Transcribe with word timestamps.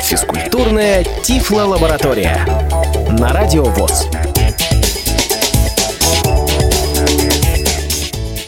Физкультурная 0.00 1.04
Тифло-лаборатория 1.22 2.38
на 3.18 3.32
Радио 3.32 3.64
ВОЗ. 3.64 4.06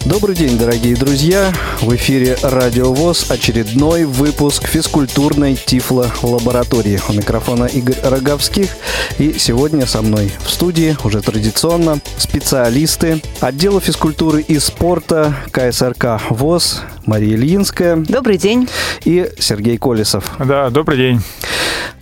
Добрый 0.08 0.34
день, 0.34 0.56
дорогие 0.56 0.96
друзья! 0.96 1.52
В 1.82 1.94
эфире 1.94 2.38
Радио 2.42 2.94
ВОЗ 2.94 3.30
очередной 3.30 4.06
выпуск 4.06 4.66
физкультурной 4.66 5.54
Тифло-лаборатории. 5.54 6.98
У 7.10 7.12
микрофона 7.12 7.66
Игорь 7.66 7.98
Роговских. 8.02 8.70
И 9.18 9.34
сегодня 9.34 9.84
со 9.84 10.00
мной 10.00 10.32
в 10.40 10.48
студии 10.48 10.96
уже 11.04 11.20
традиционно 11.20 12.00
специалисты 12.16 13.20
отдела 13.40 13.82
физкультуры 13.82 14.40
и 14.40 14.58
спорта 14.58 15.34
КСРК 15.50 16.22
ВОЗ 16.30 16.84
Мария 17.04 17.36
Ильинская. 17.36 17.96
Добрый 17.96 18.38
день. 18.38 18.66
И 19.04 19.30
Сергей 19.38 19.76
Колесов. 19.76 20.30
Да, 20.38 20.70
добрый 20.70 20.96
день. 20.96 21.20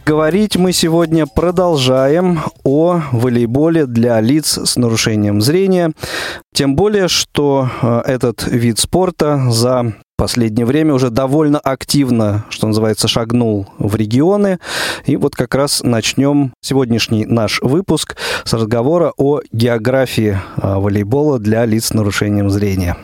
Говорить 0.05 0.57
мы 0.57 0.73
сегодня 0.73 1.27
продолжаем 1.27 2.41
о 2.65 3.01
волейболе 3.13 3.87
для 3.87 4.21
лиц 4.21 4.59
с 4.59 4.77
нарушением 4.77 5.41
зрения. 5.41 5.93
Тем 6.55 6.77
более, 6.77 7.09
что 7.09 7.69
э, 7.83 8.03
этот 8.07 8.47
вид 8.47 8.79
спорта 8.79 9.51
за 9.51 9.95
последнее 10.17 10.65
время 10.65 10.95
уже 10.95 11.11
довольно 11.11 11.59
активно, 11.59 12.45
что 12.49 12.67
называется, 12.67 13.09
шагнул 13.09 13.67
в 13.79 13.97
регионы. 13.97 14.59
И 15.05 15.17
вот 15.17 15.35
как 15.35 15.55
раз 15.55 15.83
начнем 15.83 16.53
сегодняшний 16.61 17.27
наш 17.27 17.61
выпуск 17.61 18.17
с 18.45 18.53
разговора 18.53 19.13
о 19.17 19.41
географии 19.53 20.39
э, 20.57 20.75
волейбола 20.75 21.39
для 21.39 21.65
лиц 21.65 21.87
с 21.87 21.95
нарушением 21.95 22.51
зрения. 22.51 22.97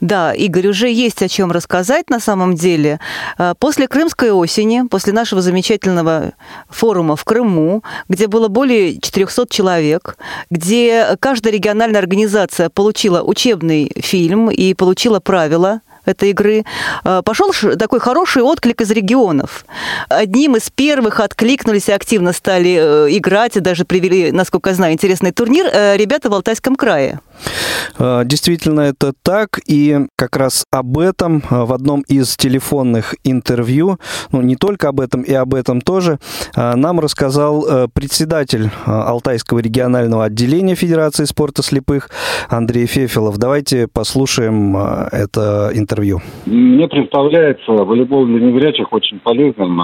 Да, 0.00 0.32
Игорь, 0.32 0.68
уже 0.68 0.88
есть 0.90 1.22
о 1.22 1.28
чем 1.28 1.50
рассказать 1.50 2.10
на 2.10 2.20
самом 2.20 2.54
деле. 2.54 3.00
Э, 3.38 3.54
после 3.58 3.88
Крымской 3.88 4.30
осени, 4.30 4.86
после 4.88 5.12
нашего 5.12 5.42
замечательного 5.42 6.32
форума 6.68 7.16
в 7.16 7.24
Крыму, 7.24 7.82
где 8.08 8.26
было 8.26 8.48
более 8.48 9.00
400 9.00 9.46
человек, 9.48 10.16
где 10.50 11.16
каждая 11.20 11.52
региональная 11.52 12.00
организация 12.00 12.68
получила 12.68 13.22
учебный 13.22 13.92
фильм 13.96 14.50
и 14.50 14.74
получила 14.74 15.20
правила 15.20 15.80
этой 16.08 16.30
игры, 16.30 16.64
э, 17.04 17.22
пошел 17.24 17.52
такой 17.78 18.00
хороший 18.00 18.42
отклик 18.42 18.80
из 18.80 18.90
регионов. 18.90 19.64
Одним 20.08 20.56
из 20.56 20.70
первых 20.70 21.20
откликнулись 21.20 21.88
и 21.88 21.92
активно 21.92 22.32
стали 22.32 22.78
э, 22.80 23.16
играть, 23.16 23.56
и 23.56 23.60
даже 23.60 23.84
привели, 23.84 24.32
насколько 24.32 24.70
я 24.70 24.76
знаю, 24.76 24.92
интересный 24.92 25.32
турнир 25.32 25.66
ребята 25.96 26.30
в 26.30 26.34
Алтайском 26.34 26.76
крае. 26.76 27.20
Действительно, 27.98 28.80
это 28.80 29.12
так. 29.22 29.60
И 29.66 30.06
как 30.16 30.36
раз 30.36 30.64
об 30.70 30.98
этом 30.98 31.42
в 31.50 31.72
одном 31.72 32.00
из 32.02 32.36
телефонных 32.36 33.14
интервью, 33.24 33.98
ну 34.32 34.42
не 34.42 34.56
только 34.56 34.88
об 34.88 35.00
этом, 35.00 35.22
и 35.22 35.32
об 35.34 35.54
этом 35.54 35.80
тоже, 35.80 36.18
нам 36.54 37.00
рассказал 37.00 37.88
председатель 37.92 38.70
Алтайского 38.86 39.58
регионального 39.58 40.24
отделения 40.24 40.74
Федерации 40.74 41.24
спорта 41.24 41.62
слепых 41.62 42.10
Андрей 42.48 42.86
Фефилов. 42.86 43.38
Давайте 43.38 43.88
послушаем 43.88 44.76
это 44.76 45.70
интервью. 45.74 45.97
Мне 46.46 46.88
представляется 46.88 47.72
волейбол 47.72 48.26
для 48.26 48.40
незрячих 48.40 48.92
очень 48.92 49.18
полезным 49.20 49.80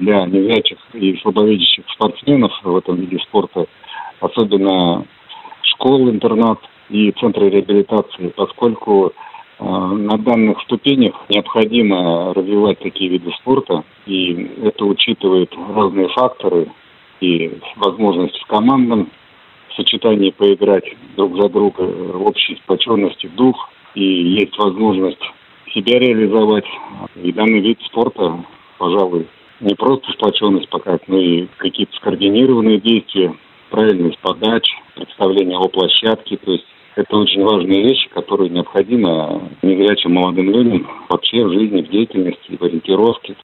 для 0.00 0.26
незрячих 0.26 0.78
и 0.92 1.16
слабовидящих 1.18 1.84
спортсменов 1.94 2.52
в 2.62 2.76
этом 2.76 2.96
виде 2.96 3.18
спорта, 3.20 3.66
особенно 4.20 5.04
школ, 5.62 6.08
интернат, 6.10 6.58
и 6.90 7.12
центры 7.12 7.50
реабилитации, 7.50 8.28
поскольку 8.36 9.12
э, 9.58 9.64
на 9.64 10.18
данных 10.18 10.60
ступенях 10.62 11.14
необходимо 11.28 12.34
развивать 12.34 12.78
такие 12.80 13.10
виды 13.10 13.30
спорта, 13.40 13.84
и 14.06 14.50
это 14.62 14.84
учитывает 14.84 15.52
разные 15.74 16.08
факторы 16.08 16.68
и 17.20 17.58
возможность 17.76 18.38
в 18.38 18.46
командном 18.46 19.10
сочетании 19.76 20.30
поиграть 20.30 20.84
друг 21.16 21.40
за 21.40 21.48
друга, 21.48 21.80
общей 21.80 22.56
сплоченности 22.56 23.28
дух, 23.28 23.70
и 23.94 24.04
есть 24.04 24.56
возможность 24.58 25.22
себя 25.74 25.98
реализовать. 25.98 26.64
И 27.16 27.32
данный 27.32 27.60
вид 27.60 27.78
спорта, 27.84 28.38
пожалуй, 28.78 29.26
не 29.60 29.74
просто 29.74 30.10
сплоченность 30.12 30.68
показать, 30.68 31.06
но 31.08 31.18
и 31.18 31.46
какие-то 31.56 31.94
скоординированные 31.96 32.80
действия, 32.80 33.34
правильность 33.70 34.18
подач, 34.20 34.64
представление 34.94 35.58
о 35.58 35.68
площадке, 35.68 36.36
то 36.36 36.52
есть 36.52 36.66
это 36.96 37.16
очень 37.16 37.42
важные 37.42 37.82
вещи, 37.82 38.08
которые 38.10 38.50
необходимы 38.50 39.50
незрячим 39.62 40.14
молодым 40.14 40.50
людям 40.50 40.88
вообще 41.08 41.44
в 41.44 41.52
жизни, 41.52 41.82
в 41.82 41.88
деятельности, 41.88 42.56
в 42.56 42.62
ориентировке. 42.62 43.34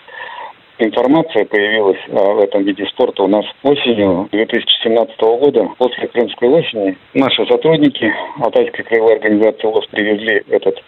Информация 0.78 1.44
появилась 1.44 1.98
в 2.08 2.38
этом 2.38 2.62
виде 2.62 2.86
спорта 2.86 3.24
у 3.24 3.28
нас 3.28 3.44
осенью 3.62 4.28
2017 4.32 5.20
года, 5.20 5.68
после 5.76 6.08
Крымской 6.08 6.48
осени. 6.48 6.97
Наши 7.12 7.44
сотрудники 7.47 8.10
Алтайской 8.38 8.84
краевой 8.84 9.16
организации 9.16 9.66
ЛОС 9.66 9.86
привезли 9.88 10.42
этот 10.48 10.82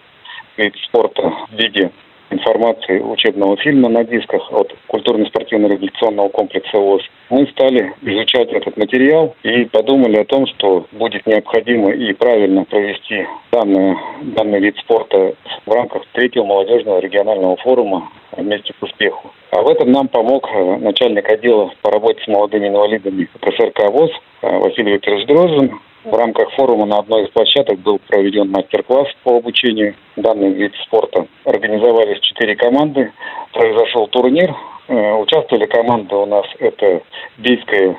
вид 0.56 0.74
спорта 0.88 1.32
в 1.50 1.54
виде 1.58 1.90
информации 2.32 2.98
учебного 2.98 3.56
фильма 3.58 3.88
на 3.88 4.04
дисках 4.04 4.50
от 4.52 4.72
культурно-спортивно-революционного 4.86 6.28
комплекса 6.30 6.78
ВОЗ, 6.78 7.02
мы 7.30 7.46
стали 7.48 7.92
изучать 8.02 8.50
этот 8.52 8.76
материал 8.76 9.34
и 9.42 9.64
подумали 9.66 10.16
о 10.16 10.24
том, 10.24 10.46
что 10.46 10.86
будет 10.92 11.26
необходимо 11.26 11.90
и 11.90 12.12
правильно 12.14 12.64
провести 12.64 13.26
данный, 13.52 13.96
данный 14.22 14.60
вид 14.60 14.76
спорта 14.78 15.34
в 15.66 15.70
рамках 15.70 16.04
третьего 16.12 16.44
молодежного 16.44 17.00
регионального 17.00 17.56
форума 17.56 18.10
«Вместе 18.36 18.72
к 18.72 18.82
успеху». 18.82 19.30
А 19.50 19.60
в 19.62 19.68
этом 19.68 19.92
нам 19.92 20.08
помог 20.08 20.48
э, 20.50 20.76
начальник 20.78 21.30
отдела 21.30 21.70
по 21.82 21.90
работе 21.90 22.22
с 22.24 22.28
молодыми 22.28 22.68
инвалидами 22.68 23.28
КСРК 23.40 23.90
ВОЗ 23.90 24.10
э, 24.42 24.58
Василий 24.58 24.92
Викторович 24.92 25.26
Дрожжин, 25.26 25.78
в 26.04 26.14
рамках 26.14 26.50
форума 26.52 26.86
на 26.86 26.98
одной 26.98 27.24
из 27.24 27.30
площадок 27.30 27.78
был 27.80 27.98
проведен 28.08 28.50
мастер-класс 28.50 29.08
по 29.22 29.36
обучению 29.36 29.94
данных 30.16 30.54
вид 30.54 30.74
спорта. 30.84 31.26
Организовались 31.44 32.20
четыре 32.20 32.56
команды, 32.56 33.12
произошел 33.52 34.08
турнир. 34.08 34.54
Э, 34.88 35.14
участвовали 35.14 35.66
команды 35.66 36.14
у 36.14 36.26
нас 36.26 36.46
это 36.58 37.02
Бийская 37.38 37.96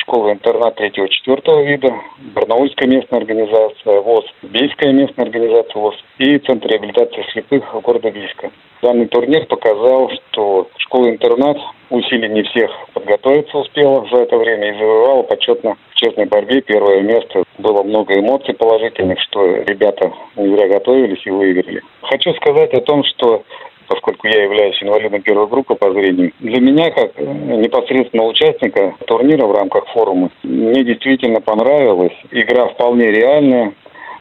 школа-интернат 0.00 0.76
третьего-четвертого 0.76 1.62
вида, 1.62 1.94
Барнаульская 2.34 2.88
местная 2.88 3.20
организация 3.20 4.00
ВОЗ, 4.00 4.24
Бийская 4.42 4.92
местная 4.92 5.26
организация 5.26 5.80
ВОЗ 5.80 5.94
и 6.18 6.38
Центр 6.38 6.68
реабилитации 6.68 7.24
слепых 7.32 7.64
города 7.82 8.10
Бийска. 8.10 8.50
Данный 8.82 9.06
турнир 9.06 9.46
показал, 9.46 10.10
что 10.10 10.68
школа-интернат 10.78 11.58
усилий 11.90 12.28
не 12.28 12.42
всех 12.44 12.70
подготовиться 12.94 13.58
успела 13.58 14.06
за 14.10 14.22
это 14.22 14.38
время 14.38 14.70
и 14.70 14.78
завоевала 14.78 15.22
почетно 15.22 15.76
в 15.90 15.94
честной 15.96 16.24
борьбе 16.26 16.62
первое 16.62 17.02
место. 17.02 17.44
Было 17.58 17.82
много 17.82 18.18
эмоций 18.18 18.54
положительных, 18.54 19.20
что 19.20 19.44
ребята 19.44 20.12
не 20.36 20.48
зря 20.56 20.68
готовились 20.68 21.24
и 21.26 21.30
выиграли. 21.30 21.82
Хочу 22.02 22.32
сказать 22.34 22.72
о 22.72 22.80
том, 22.80 23.04
что 23.04 23.42
поскольку 23.90 24.28
я 24.28 24.44
являюсь 24.44 24.80
инвалидом 24.80 25.20
первой 25.20 25.48
группы 25.48 25.74
по 25.74 25.92
зрению. 25.92 26.32
Для 26.38 26.60
меня, 26.60 26.92
как 26.92 27.18
непосредственно 27.18 28.24
участника 28.24 28.94
турнира 29.08 29.46
в 29.46 29.52
рамках 29.52 29.88
форума, 29.88 30.30
мне 30.44 30.84
действительно 30.84 31.40
понравилась. 31.40 32.12
Игра 32.30 32.68
вполне 32.68 33.08
реальная 33.08 33.72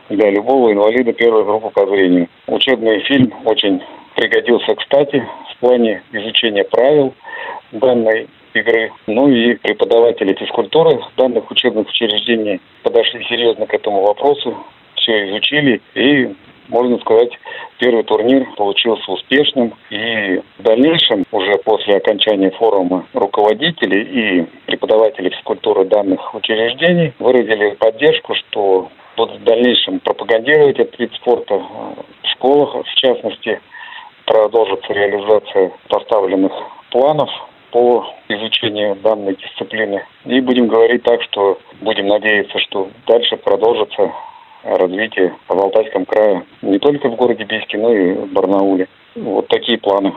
для 0.10 0.32
любого 0.32 0.74
инвалида 0.74 1.14
первой 1.14 1.46
группы 1.46 1.70
по 1.70 1.86
зрению. 1.86 2.28
Учебный 2.48 3.02
фильм 3.02 3.32
очень 3.46 3.80
пригодился 4.16 4.74
кстати 4.74 5.24
в 5.54 5.60
плане 5.60 6.02
изучения 6.14 6.64
правил 6.64 7.14
данной 7.72 8.28
игры. 8.56 8.92
Ну 9.06 9.30
и 9.30 9.54
преподаватели 9.54 10.34
физкультуры 10.34 11.00
данных 11.16 11.52
учебных 11.52 11.88
учреждений 11.90 12.60
подошли 12.82 13.24
серьезно 13.26 13.68
к 13.68 13.74
этому 13.76 14.02
вопросу, 14.02 14.58
все 14.96 15.30
изучили 15.30 15.80
и 15.94 16.34
можно 16.70 16.98
сказать, 17.00 17.32
первый 17.80 18.04
турнир 18.04 18.48
получился 18.56 19.12
успешным. 19.12 19.74
И 19.90 20.42
в 20.58 20.64
дальнейшем, 20.64 21.26
уже 21.32 21.58
после 21.66 21.98
окончания 21.98 22.52
форума, 22.52 23.06
руководители 23.14 24.00
и 24.00 24.42
преподаватели 24.66 25.30
физкультуры 25.30 25.86
данных 25.86 26.34
учреждений 26.34 27.14
выразили 27.20 27.72
поддержку, 27.72 28.36
что 28.36 28.90
будут 29.18 29.42
в 29.42 29.44
дальнейшем 29.44 30.00
пропагандировать 30.00 30.80
этот 30.80 30.98
вид 31.00 31.14
спорта 31.16 31.56
в 31.56 32.28
школах, 32.28 32.86
в 32.86 32.96
частности, 32.96 33.60
продолжится 34.26 34.94
реализация 34.94 35.72
поставленных 35.90 36.54
планов 36.92 37.30
по 37.72 38.06
изучению 38.30 38.96
данной 38.96 39.36
дисциплины. 39.36 40.04
И 40.26 40.40
будем 40.40 40.68
говорить 40.68 41.04
так, 41.04 41.22
что 41.24 41.60
будем 41.82 42.08
надеяться, 42.08 42.60
что 42.60 42.90
дальше 43.08 43.38
продолжится 43.38 44.12
развитие 44.64 45.36
в 45.48 45.60
Алтайском 45.60 46.06
крае. 46.06 46.44
Не 46.62 46.80
только 46.80 47.10
в 47.10 47.16
городе 47.16 47.44
Бийске, 47.44 47.78
но 47.78 47.94
и 47.94 48.14
в 48.14 48.34
Барнауле. 48.34 48.88
Вот 49.16 49.48
такие 49.48 49.78
планы. 49.78 50.14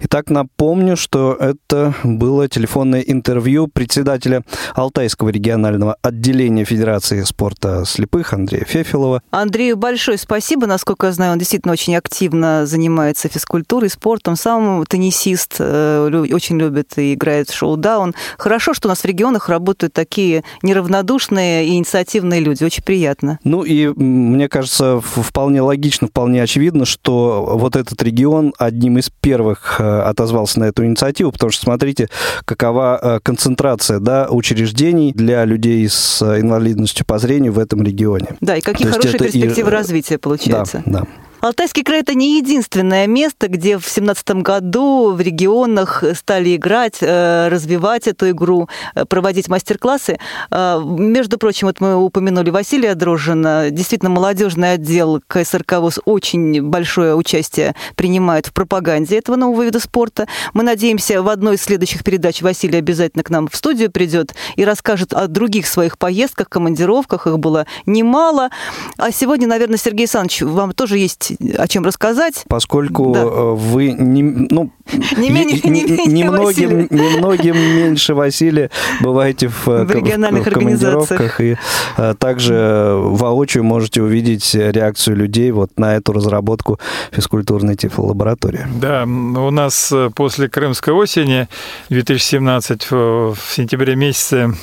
Итак, 0.00 0.30
напомню, 0.30 0.96
что 0.96 1.34
это 1.34 1.94
было 2.04 2.48
телефонное 2.48 3.00
интервью 3.00 3.66
председателя 3.66 4.42
Алтайского 4.74 5.30
регионального 5.30 5.96
отделения 6.02 6.64
Федерации 6.64 7.22
спорта 7.22 7.84
слепых 7.86 8.32
Андрея 8.32 8.64
Фефилова. 8.64 9.22
Андрею 9.30 9.76
большое 9.76 10.18
спасибо. 10.18 10.66
Насколько 10.66 11.06
я 11.06 11.12
знаю, 11.12 11.32
он 11.32 11.38
действительно 11.38 11.72
очень 11.72 11.96
активно 11.96 12.66
занимается 12.66 13.28
физкультурой, 13.28 13.88
спортом. 13.90 14.36
Сам 14.36 14.84
теннисист, 14.86 15.56
э, 15.58 16.26
очень 16.32 16.58
любит 16.58 16.98
и 16.98 17.14
играет 17.14 17.48
в 17.50 17.54
шоу-даун. 17.54 18.14
Хорошо, 18.38 18.74
что 18.74 18.88
у 18.88 18.90
нас 18.90 19.00
в 19.00 19.04
регионах 19.04 19.48
работают 19.48 19.92
такие 19.92 20.44
неравнодушные 20.62 21.66
и 21.66 21.76
инициативные 21.76 22.40
люди. 22.40 22.64
Очень 22.64 22.82
приятно. 22.82 23.38
Ну 23.44 23.62
и 23.62 23.88
мне 23.88 24.48
кажется, 24.48 25.00
вполне 25.00 25.62
логично, 25.62 26.08
вполне 26.08 26.42
очевидно, 26.42 26.84
что 26.84 27.48
вот 27.54 27.76
этот 27.76 28.02
регион 28.02 28.52
одним 28.58 28.98
из 28.98 29.10
первых 29.10 29.76
э, 29.80 29.85
отозвался 29.86 30.60
на 30.60 30.64
эту 30.64 30.84
инициативу, 30.84 31.32
потому 31.32 31.50
что 31.50 31.62
смотрите, 31.62 32.08
какова 32.44 32.98
э, 33.00 33.20
концентрация 33.22 33.98
да, 33.98 34.28
учреждений 34.30 35.12
для 35.12 35.44
людей 35.44 35.88
с 35.88 36.22
инвалидностью 36.22 37.06
по 37.06 37.18
зрению 37.18 37.52
в 37.52 37.58
этом 37.58 37.82
регионе. 37.82 38.36
Да, 38.40 38.56
и 38.56 38.60
какие 38.60 38.86
То 38.86 38.94
хорошие 38.94 39.18
перспективы 39.18 39.70
и... 39.70 39.72
развития 39.72 40.18
получается. 40.18 40.82
Да, 40.86 41.00
да. 41.00 41.06
Алтайский 41.46 41.84
край– 41.84 42.00
это 42.02 42.14
не 42.14 42.38
единственное 42.38 43.06
место, 43.06 43.46
где 43.46 43.78
в 43.78 43.82
2017 43.82 44.42
году 44.42 45.12
в 45.12 45.20
регионах 45.20 46.02
стали 46.14 46.56
играть, 46.56 46.96
э, 47.00 47.46
развивать 47.48 48.08
эту 48.08 48.30
игру, 48.30 48.68
э, 48.96 49.04
проводить 49.04 49.48
мастер-классы. 49.48 50.18
Э, 50.50 50.82
между 50.84 51.38
прочим, 51.38 51.68
вот 51.68 51.80
мы 51.80 51.94
упомянули 51.94 52.50
Василия 52.50 52.96
Дрожжина. 52.96 53.68
Действительно, 53.70 54.10
молодежный 54.10 54.72
отдел 54.72 55.22
КСРК 55.28 55.74
ВОЗ 55.74 56.00
очень 56.04 56.62
большое 56.62 57.14
участие 57.14 57.76
принимает 57.94 58.46
в 58.46 58.52
пропаганде 58.52 59.16
этого 59.16 59.36
нового 59.36 59.62
вида 59.62 59.78
спорта. 59.78 60.26
Мы 60.52 60.64
надеемся, 60.64 61.22
в 61.22 61.28
одной 61.28 61.54
из 61.54 61.62
следующих 61.62 62.02
передач 62.02 62.42
Василий 62.42 62.78
обязательно 62.78 63.22
к 63.22 63.30
нам 63.30 63.46
в 63.46 63.54
студию 63.54 63.92
придет 63.92 64.34
и 64.56 64.64
расскажет 64.64 65.12
о 65.12 65.28
других 65.28 65.68
своих 65.68 65.96
поездках, 65.96 66.48
командировках. 66.48 67.28
Их 67.28 67.38
было 67.38 67.66
немало. 67.86 68.50
А 68.98 69.12
сегодня, 69.12 69.46
наверное, 69.46 69.78
Сергей 69.78 70.06
Александрович, 70.06 70.42
вам 70.42 70.72
тоже 70.72 70.98
есть 70.98 71.35
о 71.56 71.68
чем 71.68 71.84
рассказать. 71.84 72.44
Поскольку 72.48 73.12
да. 73.12 73.22
Э, 73.22 73.54
вы 73.54 73.92
не, 73.92 74.22
ну, 74.22 74.70
не 75.16 75.30
менее, 75.30 75.60
не, 75.64 75.82
не, 75.82 76.06
немногим, 76.06 76.88
немногим 76.90 77.56
меньше 77.56 78.14
Василия 78.14 78.70
бываете 79.00 79.48
в, 79.48 79.66
в 79.66 79.90
региональных 79.90 80.46
в, 80.46 80.50
в 80.50 80.52
командировках 80.52 81.40
и 81.40 81.56
а, 81.96 82.14
также 82.14 82.96
воочию 82.98 83.64
можете 83.64 84.02
увидеть 84.02 84.54
реакцию 84.54 85.16
людей 85.16 85.50
вот 85.50 85.70
на 85.76 85.96
эту 85.96 86.12
разработку 86.12 86.78
физкультурной 87.12 87.76
тифлолаборатории. 87.76 88.66
Да, 88.80 89.04
у 89.04 89.50
нас 89.50 89.92
после 90.14 90.48
Крымской 90.48 90.94
осени 90.94 91.48
2017 91.90 92.90
в 92.90 93.36
сентябре 93.50 93.96
месяце, 93.96 94.54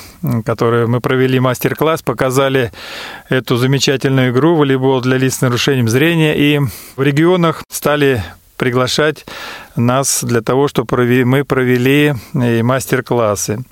который 0.44 0.86
мы 0.86 1.00
провели 1.00 1.38
мастер-класс, 1.40 2.02
показали 2.02 2.72
эту 3.28 3.56
замечательную 3.56 4.30
игру 4.30 4.56
волейбол 4.56 5.00
для 5.00 5.16
лиц 5.16 5.36
с 5.36 5.40
нарушением 5.40 5.88
зрения 5.88 6.34
и 6.34 6.53
в 6.60 7.02
регионах 7.02 7.62
стали 7.70 8.22
приглашать 8.56 9.24
нас 9.76 10.22
для 10.22 10.40
того, 10.40 10.68
чтобы 10.68 11.24
мы 11.24 11.44
провели 11.44 12.14
э, 12.34 12.62
мастер-классы. 12.62 13.64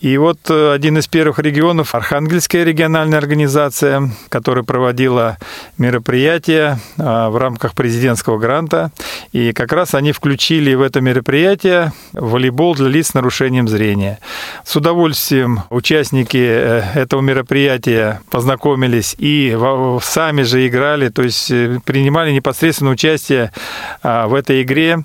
И 0.00 0.18
вот 0.18 0.38
э, 0.50 0.72
один 0.72 0.98
из 0.98 1.06
первых 1.06 1.38
регионов, 1.38 1.94
Архангельская 1.94 2.64
региональная 2.64 3.18
организация, 3.18 4.10
которая 4.28 4.62
проводила 4.62 5.38
мероприятие 5.78 6.78
а, 6.98 7.30
в 7.30 7.38
рамках 7.38 7.74
президентского 7.74 8.38
гранта. 8.38 8.90
И 9.32 9.52
как 9.52 9.72
раз 9.72 9.94
они 9.94 10.12
включили 10.12 10.74
в 10.74 10.82
это 10.82 11.00
мероприятие 11.00 11.92
волейбол 12.12 12.74
для 12.74 12.88
лиц 12.88 13.08
с 13.08 13.14
нарушением 13.14 13.66
зрения. 13.66 14.18
С 14.64 14.76
удовольствием 14.76 15.62
участники 15.70 16.36
э, 16.36 16.82
этого 16.94 17.20
мероприятия 17.22 18.20
познакомились 18.30 19.14
и 19.18 19.56
сами 20.02 20.42
же 20.42 20.66
играли, 20.66 21.08
то 21.08 21.22
есть 21.22 21.48
принимали 21.84 22.32
непосредственно 22.32 22.90
участие 22.90 23.52
в 24.02 24.34
этой 24.34 24.62
игре. 24.62 25.04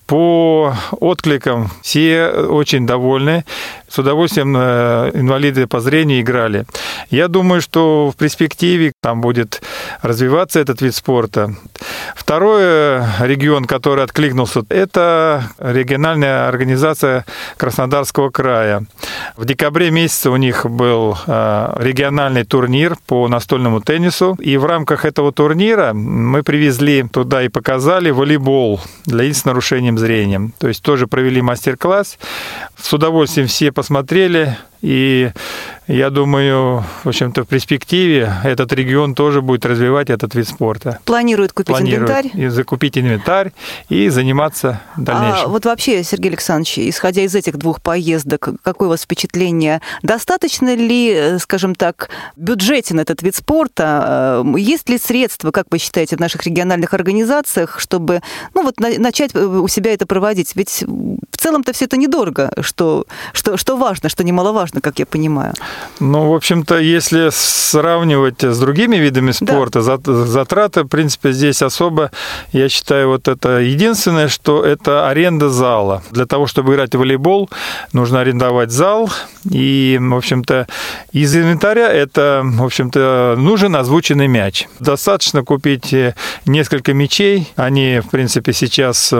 По 0.11 0.75
откликам 0.99 1.69
все 1.81 2.27
очень 2.31 2.85
довольны. 2.85 3.45
С 3.87 3.97
удовольствием 3.97 4.53
э, 4.57 5.11
инвалиды 5.13 5.67
по 5.67 5.79
зрению 5.79 6.19
играли. 6.19 6.65
Я 7.09 7.29
думаю, 7.29 7.61
что 7.61 8.11
в 8.11 8.17
перспективе 8.17 8.91
там 9.01 9.21
будет 9.21 9.61
развиваться 10.01 10.59
этот 10.59 10.81
вид 10.81 10.95
спорта. 10.95 11.55
Второй 12.15 12.61
э, 12.61 13.03
регион, 13.19 13.63
который 13.65 14.03
откликнулся, 14.03 14.63
это 14.67 15.43
региональная 15.59 16.47
организация 16.47 17.25
Краснодарского 17.55 18.31
края. 18.31 18.83
В 19.37 19.45
декабре 19.45 19.91
месяце 19.91 20.29
у 20.29 20.35
них 20.35 20.65
был 20.65 21.17
э, 21.25 21.73
региональный 21.79 22.43
турнир 22.43 22.97
по 23.07 23.29
настольному 23.29 23.79
теннису. 23.79 24.37
И 24.41 24.57
в 24.57 24.65
рамках 24.65 25.05
этого 25.05 25.31
турнира 25.31 25.93
мы 25.93 26.43
привезли 26.43 27.03
туда 27.03 27.43
и 27.43 27.47
показали 27.49 28.09
волейбол 28.09 28.81
для 29.05 29.23
лиц 29.23 29.39
с 29.39 29.45
нарушением 29.45 29.97
зрения. 30.01 30.51
То 30.59 30.67
есть 30.67 30.83
тоже 30.83 31.07
провели 31.07 31.41
мастер-класс. 31.41 32.17
С 32.77 32.93
удовольствием 32.93 33.47
все 33.47 33.71
посмотрели. 33.71 34.57
И 34.81 35.31
я 35.87 36.09
думаю, 36.09 36.85
в 37.03 37.09
общем-то, 37.09 37.43
в 37.43 37.47
перспективе 37.47 38.33
этот 38.43 38.71
регион 38.73 39.13
тоже 39.13 39.41
будет 39.41 39.65
развивать 39.65 40.09
этот 40.09 40.35
вид 40.35 40.47
спорта. 40.47 40.99
Планирует 41.05 41.53
купить 41.53 41.75
Планирует 41.75 42.09
инвентарь? 42.09 42.31
И 42.33 42.47
закупить 42.47 42.97
инвентарь 42.97 43.51
и 43.89 44.09
заниматься 44.09 44.81
дальнейшим. 44.95 45.45
А 45.45 45.47
вот 45.47 45.65
вообще, 45.65 46.03
Сергей 46.03 46.29
Александрович, 46.29 46.79
исходя 46.79 47.23
из 47.23 47.35
этих 47.35 47.57
двух 47.57 47.81
поездок, 47.81 48.49
какое 48.63 48.87
у 48.87 48.91
вас 48.91 49.01
впечатление? 49.01 49.81
Достаточно 50.01 50.73
ли, 50.73 51.37
скажем 51.39 51.75
так, 51.75 52.09
бюджетен 52.35 52.99
этот 52.99 53.21
вид 53.21 53.35
спорта? 53.35 54.43
Э, 54.45 54.57
есть 54.57 54.87
ли 54.87 54.97
средства, 54.97 55.51
как 55.51 55.65
вы 55.71 55.77
считаете, 55.77 56.15
в 56.15 56.19
наших 56.19 56.45
региональных 56.45 56.93
организациях, 56.93 57.79
чтобы 57.79 58.21
ну, 58.53 58.63
вот, 58.63 58.79
начать 58.79 59.35
у 59.35 59.67
себя 59.67 59.93
это 59.93 60.05
проводить? 60.05 60.55
Ведь 60.55 60.83
в 60.87 61.37
целом-то 61.37 61.73
все 61.73 61.85
это 61.85 61.97
недорого, 61.97 62.53
что, 62.61 63.05
что, 63.33 63.57
что 63.57 63.75
важно, 63.75 64.07
что 64.07 64.23
немаловажно 64.23 64.70
важно, 64.71 64.81
как 64.81 64.99
я 64.99 65.05
понимаю. 65.05 65.53
Ну, 65.99 66.29
в 66.29 66.33
общем-то, 66.33 66.79
если 66.79 67.29
сравнивать 67.31 68.43
с 68.43 68.59
другими 68.59 68.97
видами 68.97 69.31
спорта, 69.31 69.81
да. 69.81 70.13
затраты, 70.25 70.83
в 70.83 70.87
принципе, 70.87 71.31
здесь 71.31 71.61
особо, 71.61 72.11
я 72.53 72.69
считаю, 72.69 73.09
вот 73.09 73.27
это 73.27 73.59
единственное, 73.59 74.27
что 74.27 74.63
это 74.65 75.09
аренда 75.09 75.49
зала. 75.49 76.01
Для 76.11 76.25
того, 76.25 76.47
чтобы 76.47 76.73
играть 76.73 76.95
в 76.95 76.99
волейбол, 76.99 77.49
нужно 77.93 78.21
арендовать 78.21 78.71
зал. 78.71 79.09
И, 79.51 79.99
в 80.01 80.15
общем-то, 80.15 80.67
из 81.13 81.35
инвентаря 81.35 81.87
это, 81.87 82.41
в 82.43 82.63
общем-то, 82.63 83.35
нужен 83.37 83.75
озвученный 83.75 84.27
мяч. 84.27 84.67
Достаточно 84.79 85.43
купить 85.43 85.93
э, 85.93 86.13
несколько 86.45 86.93
мячей. 86.93 87.47
Они, 87.55 88.01
в 88.05 88.09
принципе, 88.09 88.53
сейчас 88.53 89.13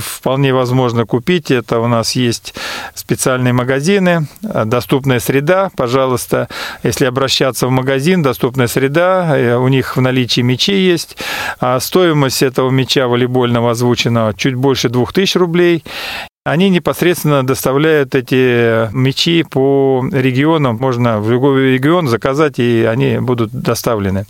вполне 0.00 0.52
возможно 0.52 1.04
купить. 1.06 1.50
Это 1.50 1.78
у 1.78 1.88
нас 1.88 2.16
есть 2.16 2.54
специальные 2.94 3.52
магазины, 3.52 4.26
доступная 4.64 5.20
среда, 5.20 5.70
пожалуйста, 5.76 6.48
если 6.82 7.04
обращаться 7.04 7.66
в 7.66 7.70
магазин, 7.70 8.22
доступная 8.22 8.66
среда, 8.66 9.36
э, 9.36 9.56
у 9.56 9.68
них 9.68 9.96
в 9.96 10.00
наличии 10.00 10.40
мячи 10.40 10.74
есть. 10.74 11.16
А 11.60 11.78
стоимость 11.80 12.42
этого 12.42 12.70
мяча 12.70 13.08
волейбольного 13.08 13.70
озвучена 13.70 14.34
чуть 14.36 14.54
больше 14.54 14.88
2000 14.88 15.38
рублей. 15.38 15.84
Они 16.46 16.68
непосредственно 16.68 17.46
доставляют 17.46 18.14
эти 18.14 18.92
мячи 18.94 19.44
по 19.44 20.04
регионам. 20.12 20.76
Можно 20.76 21.20
в 21.20 21.30
любой 21.30 21.72
регион 21.72 22.06
заказать, 22.06 22.58
и 22.58 22.84
они 22.84 23.18
будут 23.18 23.50
доставлены. 23.50 24.26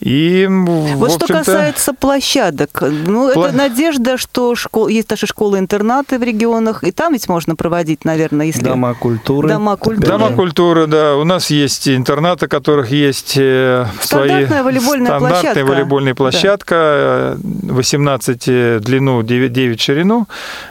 И, 0.00 0.46
вот 0.48 1.12
что 1.12 1.26
касается 1.26 1.92
площадок, 1.92 2.82
ну, 2.82 3.32
Пла... 3.32 3.48
это 3.48 3.56
надежда, 3.56 4.16
что 4.16 4.54
школ... 4.54 4.86
есть 4.86 5.10
наши 5.10 5.26
школы-интернаты 5.26 6.20
в 6.20 6.22
регионах, 6.22 6.84
и 6.84 6.92
там 6.92 7.14
ведь 7.14 7.28
можно 7.28 7.56
проводить, 7.56 8.04
наверное, 8.04 8.46
если... 8.46 8.62
Дома 8.62 8.94
культуры. 8.94 9.48
Дома 9.48 9.76
культуры. 9.76 10.06
Дома 10.06 10.30
культуры, 10.30 10.86
да. 10.86 11.16
У 11.16 11.24
нас 11.24 11.50
есть 11.50 11.88
интернаты, 11.88 12.46
у 12.46 12.48
которых 12.48 12.92
есть 12.92 13.34
э, 13.36 13.86
стандартная 14.00 14.46
свои... 14.46 14.62
волейбольная 14.62 15.06
стандартная 15.06 15.42
площадка. 15.42 15.64
волейбольная 15.64 16.14
площадка, 16.14 17.36
да. 17.42 17.74
18 17.74 18.42
э, 18.46 18.78
длину, 18.80 19.22
9, 19.24 19.52
9 19.52 19.80
ширину, 19.80 20.28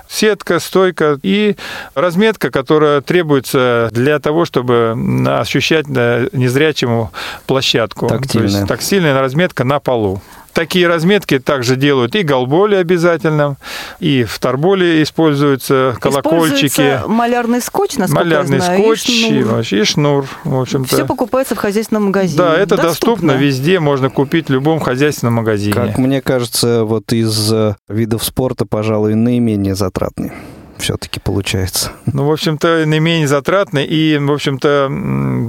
сетка, 0.09 0.59
стойка 0.59 1.19
и 1.23 1.55
разметка, 1.95 2.51
которая 2.51 3.01
требуется 3.01 3.89
для 3.91 4.19
того, 4.19 4.45
чтобы 4.45 4.95
ощущать 5.27 5.87
незрячему 5.87 7.11
площадку. 7.45 8.07
Тактильная. 8.07 8.49
То 8.49 8.57
есть, 8.57 8.67
тактильная 8.67 9.19
разметка 9.19 9.63
на 9.63 9.79
полу. 9.79 10.21
Такие 10.57 10.87
разметки 10.87 11.37
также 11.37 11.75
делают 11.75 12.15
и 12.15 12.23
голболи 12.23 12.73
обязательно, 12.73 13.57
и 13.99 14.23
в 14.23 14.39
торболе 14.39 15.03
используются 15.03 15.95
колокольчики. 16.01 16.65
Используется 16.65 17.07
малярный 17.07 17.61
скотч, 17.61 17.97
насколько 17.97 18.25
малярный 18.25 18.57
я 18.57 18.63
знаю, 18.63 18.81
скотч 18.81 19.07
и 19.07 19.11
и, 19.11 19.27
шнур. 19.27 19.53
вообще, 19.53 19.79
и 19.79 19.83
шнур, 19.83 20.25
в 20.43 20.59
общем-то. 20.59 20.95
Все 20.95 21.05
покупается 21.05 21.53
в 21.53 21.59
хозяйственном 21.59 22.05
магазине. 22.05 22.39
Да, 22.39 22.55
это 22.55 22.75
доступно. 22.75 23.33
везде, 23.33 23.79
можно 23.79 24.09
купить 24.09 24.47
в 24.47 24.51
любом 24.51 24.79
хозяйственном 24.79 25.35
магазине. 25.35 25.73
Как 25.73 25.99
мне 25.99 26.23
кажется, 26.23 26.85
вот 26.85 27.13
из 27.13 27.53
э, 27.53 27.75
видов 27.87 28.23
спорта, 28.23 28.65
пожалуй, 28.65 29.13
наименее 29.13 29.75
затратный 29.75 30.31
все-таки 30.79 31.19
получается. 31.19 31.91
Ну, 32.05 32.25
в 32.25 32.31
общем-то, 32.31 32.83
наименее 32.85 33.27
затратный 33.27 33.85
и, 33.85 34.17
в 34.17 34.31
общем-то, 34.31 34.87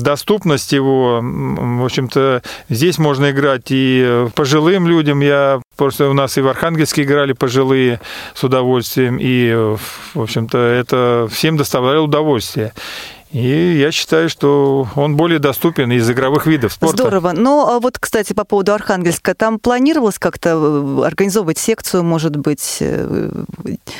доступность 0.00 0.73
его, 0.73 1.20
в 1.23 1.85
общем-то, 1.85 2.42
здесь 2.68 2.99
можно 2.99 3.30
играть 3.30 3.66
и 3.70 4.26
пожилым 4.35 4.87
людям. 4.87 5.20
Я 5.20 5.61
просто 5.76 6.08
у 6.08 6.12
нас 6.12 6.37
и 6.38 6.40
в 6.40 6.49
Архангельске 6.49 7.02
играли 7.02 7.32
пожилые 7.32 8.00
с 8.35 8.42
удовольствием, 8.44 9.18
и, 9.20 9.52
в 10.14 10.20
общем-то, 10.20 10.58
это 10.58 11.28
всем 11.30 11.56
доставляло 11.56 12.04
удовольствие. 12.04 12.73
И 13.32 13.76
я 13.78 13.92
считаю, 13.92 14.28
что 14.30 14.88
он 14.97 15.16
более 15.16 15.38
доступен 15.38 15.92
из 15.92 16.11
игровых 16.11 16.47
видов 16.47 16.73
спорта. 16.73 16.97
Здорово. 16.97 17.32
Ну, 17.37 17.66
а 17.68 17.78
вот, 17.78 17.99
кстати, 17.99 18.32
по 18.32 18.44
поводу 18.44 18.73
Архангельска, 18.73 19.35
там 19.35 19.58
планировалось 19.58 20.18
как-то 20.18 20.50
э, 20.50 21.06
организовывать 21.06 21.58
секцию, 21.58 22.04
может 22.04 22.37
быть, 22.37 22.78
э, 22.80 23.30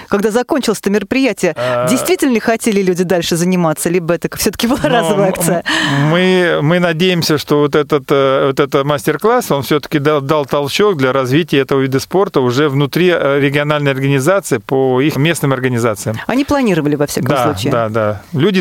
когда 0.09 0.31
закончилось 0.31 0.79
это 0.81 0.91
мероприятие? 0.91 1.55
А- 1.57 1.87
Действительно 1.89 2.33
ли 2.33 2.41
хотели 2.41 2.81
люди 2.83 3.05
дальше 3.05 3.37
заниматься, 3.37 3.91
либо 3.91 4.15
это 4.15 4.35
все-таки 4.37 4.67
была 4.67 4.79
Но 4.83 4.89
разовая 4.89 5.29
м- 5.29 5.35
акция? 5.35 5.65
Мы, 6.11 6.61
мы 6.63 6.79
надеемся, 6.79 7.37
что 7.37 7.59
вот 7.61 7.75
этот, 7.75 8.05
э, 8.11 8.47
вот 8.47 8.61
этот 8.61 8.85
мастер-класс, 8.85 9.51
он 9.51 9.63
все-таки 9.63 9.99
дал, 9.99 10.21
дал 10.23 10.47
толчок 10.47 10.97
для 10.97 11.13
развития 11.13 11.59
этого 11.59 11.81
вида 11.81 12.01
спорта 12.01 12.41
уже 12.41 12.69
внутри 12.71 13.09
региональной 13.09 13.91
организации 13.91 14.59
по 14.59 15.01
их 15.03 15.17
местным 15.17 15.53
организациям. 15.53 16.17
Они 16.27 16.45
планировали, 16.47 16.95
во 16.97 17.07
всяком 17.07 17.29
Да, 17.31 17.45
случае. 17.45 17.73
да, 17.73 17.89
да. 17.91 18.23
Люди 18.33 18.61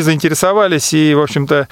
заинтересовались, 0.58 0.92
и, 0.92 1.14
в 1.14 1.20
общем-то, 1.20 1.68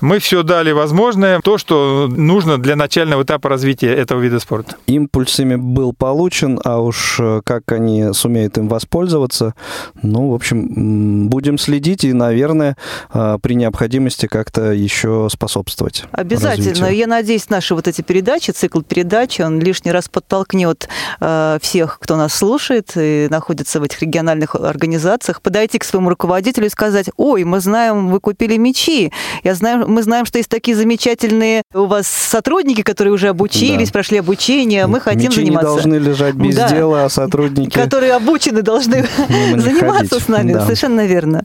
мы 0.00 0.18
все 0.18 0.42
дали 0.42 0.72
возможное, 0.72 1.40
то, 1.40 1.58
что 1.58 2.08
нужно 2.10 2.58
для 2.58 2.76
начального 2.76 3.22
этапа 3.22 3.48
развития 3.48 3.94
этого 3.94 4.20
вида 4.20 4.40
спорта. 4.40 4.76
Импульс 4.86 5.38
ими 5.40 5.56
был 5.56 5.92
получен, 5.92 6.60
а 6.64 6.80
уж 6.80 7.16
э, 7.20 7.40
как 7.44 7.72
они 7.72 8.12
сумеют 8.12 8.58
им 8.58 8.68
воспользоваться, 8.68 9.54
ну, 10.02 10.30
в 10.30 10.34
общем, 10.34 11.28
будем 11.28 11.58
следить 11.58 12.04
и, 12.04 12.12
наверное, 12.12 12.76
э, 13.12 13.38
при 13.40 13.54
необходимости 13.54 14.26
как-то 14.26 14.72
еще 14.72 15.28
способствовать. 15.30 16.04
Обязательно. 16.12 16.70
развитию. 16.70 16.96
Я 16.96 17.06
надеюсь, 17.06 17.48
наши 17.50 17.74
вот 17.74 17.88
эти 17.88 18.02
передачи, 18.02 18.50
цикл 18.50 18.80
передач, 18.80 19.40
он 19.40 19.60
лишний 19.60 19.92
раз 19.92 20.08
подтолкнет 20.08 20.88
э, 21.20 21.58
всех, 21.60 21.98
кто 22.00 22.16
нас 22.16 22.34
слушает 22.34 22.92
и 22.96 23.28
находится 23.30 23.80
в 23.80 23.82
этих 23.82 24.02
региональных 24.02 24.54
организациях, 24.54 25.40
подойти 25.40 25.78
к 25.78 25.84
своему 25.84 26.10
руководителю 26.10 26.66
и 26.66 26.70
сказать, 26.70 27.10
ой, 27.16 27.44
мы 27.44 27.60
знаем, 27.60 28.08
вы 28.08 28.20
купили 28.24 28.56
мечи, 28.56 29.12
я 29.44 29.54
знаю, 29.54 29.86
мы 29.88 30.02
знаем, 30.02 30.24
что 30.26 30.38
есть 30.38 30.48
такие 30.50 30.76
замечательные 30.76 31.62
у 31.74 31.84
вас 31.84 32.06
сотрудники, 32.08 32.82
которые 32.82 33.12
уже 33.12 33.28
обучились, 33.28 33.88
Да. 33.88 33.92
прошли 33.92 34.18
обучение, 34.18 34.86
мы 34.86 35.00
хотим 35.00 35.30
Мечи 35.30 35.36
заниматься. 35.44 35.68
не 35.68 35.74
должны 35.74 35.94
лежать 35.96 36.34
без 36.34 36.56
Да. 36.56 36.68
дела, 36.68 37.04
а 37.04 37.08
сотрудники... 37.08 37.74
Которые 37.78 38.14
обучены 38.14 38.62
должны 38.62 39.06
заниматься 39.56 40.08
ходить. 40.14 40.22
с 40.24 40.28
нами. 40.28 40.52
Да. 40.54 40.62
Совершенно 40.64 41.06
верно. 41.06 41.44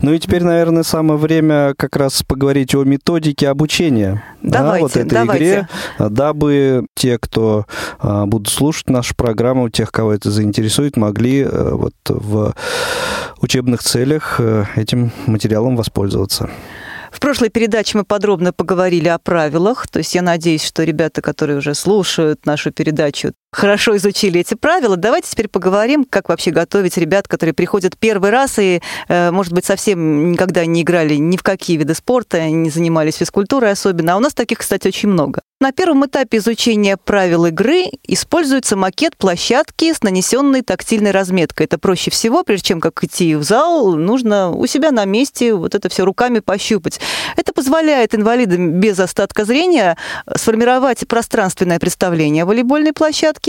Ну 0.00 0.12
и 0.12 0.18
теперь, 0.18 0.42
наверное, 0.44 0.82
самое 0.84 1.18
время 1.18 1.74
как 1.76 1.96
раз 1.96 2.22
поговорить 2.22 2.74
о 2.74 2.84
методике 2.84 3.48
обучения. 3.48 4.22
да, 4.42 4.58
Давайте, 4.60 4.82
вот 4.82 4.96
этой 4.96 5.08
давайте. 5.10 5.44
игре, 5.44 5.68
дабы 5.98 6.86
те, 6.94 7.18
кто 7.18 7.66
а, 7.98 8.26
будут 8.26 8.48
слушать 8.52 8.88
нашу 8.88 9.14
программу, 9.16 9.68
тех, 9.68 9.90
кого 9.90 10.12
это 10.12 10.30
заинтересует, 10.30 10.96
могли 10.96 11.40
э, 11.42 11.70
вот 11.72 11.94
в 12.08 12.54
учебных 13.44 13.82
целях 13.82 14.36
э, 14.40 14.64
этим 14.76 15.12
материалом 15.26 15.76
воспользоваться. 15.76 16.50
В 17.12 17.20
прошлой 17.20 17.48
передаче 17.48 17.98
мы 17.98 18.04
подробно 18.04 18.52
поговорили 18.52 19.06
о 19.06 19.18
правилах, 19.18 19.86
то 19.86 20.00
есть 20.00 20.16
я 20.16 20.22
надеюсь, 20.22 20.64
что 20.64 20.82
ребята, 20.82 21.22
которые 21.22 21.58
уже 21.58 21.74
слушают 21.74 22.44
нашу 22.44 22.72
передачу, 22.72 23.32
хорошо 23.54 23.96
изучили 23.96 24.40
эти 24.40 24.54
правила. 24.54 24.96
Давайте 24.96 25.30
теперь 25.30 25.48
поговорим, 25.48 26.04
как 26.04 26.28
вообще 26.28 26.50
готовить 26.50 26.96
ребят, 26.96 27.28
которые 27.28 27.54
приходят 27.54 27.96
первый 27.98 28.30
раз 28.30 28.58
и, 28.58 28.82
э, 29.08 29.30
может 29.30 29.52
быть, 29.52 29.64
совсем 29.64 30.32
никогда 30.32 30.66
не 30.66 30.82
играли 30.82 31.14
ни 31.14 31.36
в 31.36 31.42
какие 31.42 31.76
виды 31.76 31.94
спорта, 31.94 32.48
не 32.48 32.70
занимались 32.70 33.16
физкультурой 33.16 33.70
особенно. 33.70 34.14
А 34.14 34.16
у 34.16 34.20
нас 34.20 34.34
таких, 34.34 34.58
кстати, 34.58 34.88
очень 34.88 35.08
много. 35.08 35.40
На 35.60 35.72
первом 35.72 36.04
этапе 36.04 36.38
изучения 36.38 36.96
правил 36.96 37.46
игры 37.46 37.84
используется 38.02 38.76
макет 38.76 39.16
площадки 39.16 39.94
с 39.94 40.02
нанесенной 40.02 40.62
тактильной 40.62 41.12
разметкой. 41.12 41.66
Это 41.66 41.78
проще 41.78 42.10
всего, 42.10 42.42
прежде 42.42 42.68
чем 42.68 42.80
как 42.80 43.02
идти 43.04 43.36
в 43.36 43.44
зал, 43.44 43.94
нужно 43.94 44.50
у 44.50 44.66
себя 44.66 44.90
на 44.90 45.04
месте 45.04 45.54
вот 45.54 45.74
это 45.74 45.88
все 45.88 46.04
руками 46.04 46.40
пощупать. 46.40 47.00
Это 47.36 47.52
позволяет 47.52 48.14
инвалидам 48.14 48.72
без 48.72 48.98
остатка 48.98 49.44
зрения 49.44 49.96
сформировать 50.36 51.06
пространственное 51.06 51.78
представление 51.78 52.42
о 52.42 52.46
волейбольной 52.46 52.92
площадке, 52.92 53.43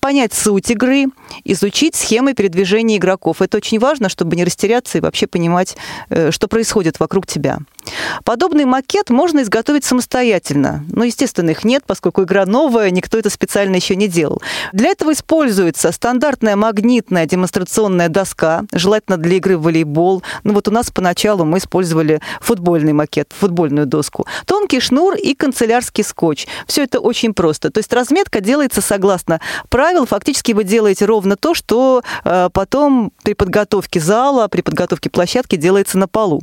понять 0.00 0.32
суть 0.32 0.70
игры, 0.70 1.06
изучить 1.44 1.94
схемы 1.94 2.34
передвижения 2.34 2.96
игроков. 2.96 3.42
Это 3.42 3.56
очень 3.56 3.78
важно, 3.78 4.08
чтобы 4.08 4.36
не 4.36 4.44
растеряться 4.44 4.98
и 4.98 5.00
вообще 5.00 5.26
понимать, 5.26 5.76
э, 6.08 6.30
что 6.30 6.48
происходит 6.48 7.00
вокруг 7.00 7.26
тебя. 7.26 7.58
Подобный 8.24 8.64
макет 8.64 9.10
можно 9.10 9.42
изготовить 9.42 9.84
самостоятельно. 9.84 10.84
Но, 10.88 11.04
естественно, 11.04 11.50
их 11.50 11.64
нет, 11.64 11.84
поскольку 11.86 12.22
игра 12.22 12.46
новая, 12.46 12.90
никто 12.90 13.18
это 13.18 13.30
специально 13.30 13.76
еще 13.76 13.96
не 13.96 14.08
делал. 14.08 14.40
Для 14.72 14.90
этого 14.90 15.12
используется 15.12 15.92
стандартная 15.92 16.56
магнитная 16.56 17.26
демонстрационная 17.26 18.08
доска, 18.08 18.64
желательно 18.72 19.16
для 19.16 19.36
игры 19.36 19.56
в 19.56 19.62
волейбол. 19.62 20.22
Ну 20.44 20.54
вот 20.54 20.68
у 20.68 20.70
нас 20.70 20.90
поначалу 20.90 21.44
мы 21.44 21.58
использовали 21.58 22.20
футбольный 22.40 22.92
макет, 22.92 23.32
футбольную 23.36 23.86
доску. 23.86 24.26
Тонкий 24.46 24.80
шнур 24.80 25.14
и 25.14 25.34
канцелярский 25.34 26.04
скотч. 26.04 26.46
Все 26.66 26.84
это 26.84 27.00
очень 27.00 27.34
просто. 27.34 27.70
То 27.70 27.78
есть 27.78 27.92
разметка 27.92 28.40
делается 28.40 28.80
согласно 28.80 29.40
правил. 29.68 30.06
Фактически 30.06 30.52
вы 30.52 30.64
делаете 30.64 31.04
ровно 31.04 31.36
то, 31.36 31.54
что 31.54 32.02
э, 32.24 32.48
потом 32.52 33.12
при 33.22 33.34
подготовке 33.34 34.00
зала, 34.00 34.48
при 34.48 34.62
подготовке 34.62 35.10
площадки 35.10 35.56
делается 35.56 35.98
на 35.98 36.08
полу. 36.08 36.40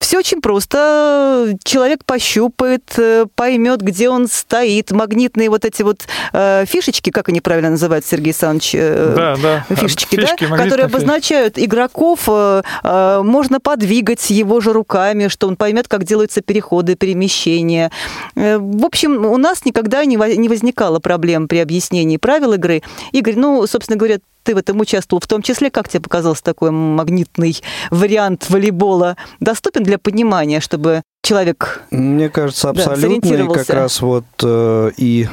Все 0.00 0.18
очень 0.18 0.40
просто. 0.40 1.56
Человек 1.64 2.04
пощупает, 2.04 2.84
э, 2.96 3.26
поймет, 3.34 3.80
где 3.80 4.08
он 4.08 4.28
стоит. 4.28 4.90
Магнитные 4.90 5.50
вот 5.50 5.64
эти 5.64 5.82
вот 5.82 6.02
э, 6.32 6.64
фишечки, 6.66 7.10
как 7.10 7.28
они 7.28 7.40
правильно 7.40 7.70
называются, 7.70 8.10
Сергей 8.10 8.30
Александрович? 8.30 8.70
э, 8.74 9.14
Да, 9.16 9.36
да. 9.68 9.74
Фишечки, 9.74 10.16
Фишки, 10.16 10.46
да, 10.46 10.56
которые 10.56 10.86
фишки. 10.86 10.96
обозначают 10.96 11.58
игроков, 11.58 12.20
э, 12.28 12.62
э, 12.82 13.20
можно 13.22 13.60
подвигать 13.60 14.30
его 14.30 14.60
же 14.60 14.72
руками, 14.72 15.28
что 15.28 15.48
он 15.48 15.56
поймет, 15.56 15.88
как 15.88 16.04
делаются 16.04 16.40
переходы, 16.40 16.94
перемещения. 16.96 17.90
Э, 18.36 18.58
В 18.58 18.84
общем, 18.84 19.24
у 19.26 19.36
нас 19.36 19.64
никогда 19.64 20.04
не 20.04 20.14
не 20.36 20.48
возникало 20.48 21.00
проблем 21.00 21.48
при 21.48 21.58
объяснении 21.58 22.16
правил 22.16 22.52
игры. 22.54 22.82
Игорь, 23.12 23.34
ну, 23.36 23.66
собственно 23.66 23.96
говоря, 23.98 24.18
ты 24.44 24.54
в 24.54 24.58
этом 24.58 24.78
участвовал 24.80 25.20
в 25.20 25.26
том 25.26 25.42
числе. 25.42 25.70
Как 25.70 25.88
тебе 25.88 26.00
показался 26.00 26.44
такой 26.44 26.70
магнитный 26.70 27.60
вариант 27.90 28.48
волейбола? 28.48 29.16
Доступен 29.40 29.82
для 29.82 29.98
понимания, 29.98 30.60
чтобы 30.60 31.02
человек... 31.24 31.82
Мне 31.90 32.28
кажется, 32.28 32.72
Да, 32.72 32.84
абсолютно. 32.84 33.34
и 33.34 33.48
как 33.48 33.70
раз 33.70 34.00
вот 34.02 34.24
э, 34.42 34.90
и 34.96 35.26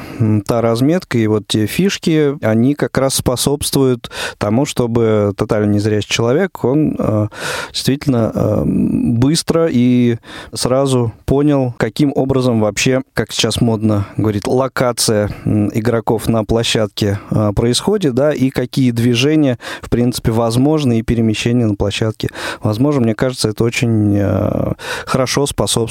та 0.46 0.60
разметка, 0.60 1.18
и 1.18 1.26
вот 1.26 1.46
те 1.46 1.66
фишки, 1.66 2.36
они 2.44 2.74
как 2.74 2.96
раз 2.98 3.14
способствуют 3.14 4.10
тому, 4.38 4.64
чтобы 4.64 5.32
тотально 5.36 5.72
незрячий 5.72 6.08
человек, 6.08 6.64
он 6.64 6.96
э, 6.98 7.28
действительно 7.72 8.32
э, 8.34 8.62
быстро 8.64 9.68
и 9.70 10.16
сразу 10.54 11.12
понял, 11.26 11.74
каким 11.76 12.12
образом 12.14 12.60
вообще, 12.60 13.02
как 13.12 13.30
сейчас 13.30 13.60
модно 13.60 14.06
говорит, 14.16 14.46
локация 14.46 15.30
игроков 15.44 16.26
на 16.26 16.44
площадке 16.44 17.18
э, 17.30 17.52
происходит, 17.54 18.14
да, 18.14 18.32
и 18.32 18.48
какие 18.48 18.92
движения, 18.92 19.58
в 19.82 19.90
принципе, 19.90 20.32
возможны, 20.32 21.00
и 21.00 21.02
перемещения 21.02 21.66
на 21.66 21.74
площадке. 21.74 22.30
Возможно, 22.62 23.02
мне 23.02 23.14
кажется, 23.14 23.50
это 23.50 23.62
очень 23.62 24.16
э, 24.18 24.72
хорошо 25.04 25.46
способствует 25.46 25.81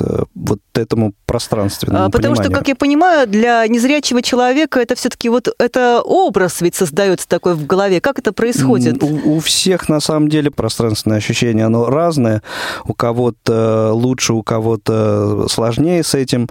э, 0.00 0.24
вот 0.34 0.60
этому 0.74 1.12
пространственному 1.26 2.06
А, 2.06 2.10
Потому 2.10 2.34
что, 2.34 2.44
пониманию. 2.44 2.58
как 2.58 2.68
я 2.68 2.76
понимаю, 2.76 3.26
для 3.26 3.66
незрячего 3.66 4.22
человека 4.22 4.80
это 4.80 4.94
все-таки 4.94 5.28
вот 5.28 5.48
это 5.58 6.00
образ 6.02 6.60
ведь 6.60 6.74
создается 6.74 7.28
такой 7.28 7.54
в 7.54 7.66
голове. 7.66 8.00
Как 8.00 8.18
это 8.18 8.32
происходит? 8.32 9.02
У, 9.02 9.36
у 9.36 9.40
всех, 9.40 9.88
на 9.88 10.00
самом 10.00 10.28
деле, 10.28 10.50
пространственное 10.50 11.18
ощущение, 11.18 11.66
оно 11.66 11.86
разное. 11.86 12.42
У 12.84 12.94
кого-то 12.94 13.92
лучше, 13.92 14.32
у 14.32 14.42
кого-то 14.42 15.46
сложнее 15.48 16.02
с 16.02 16.14
этим. 16.14 16.48